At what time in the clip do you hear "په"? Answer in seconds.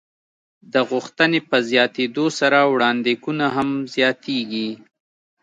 1.49-1.57